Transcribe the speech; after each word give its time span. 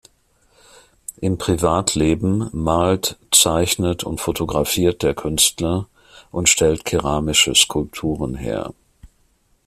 Im 1.17 1.37
Privatleben 1.37 2.49
malt, 2.53 3.19
zeichnet 3.29 4.03
und 4.03 4.19
fotografiert 4.19 5.03
der 5.03 5.13
Künstler 5.13 5.87
und 6.31 6.49
stellt 6.49 6.85
keramische 6.85 7.53
Skulpturen 7.53 8.33
her. 8.33 8.73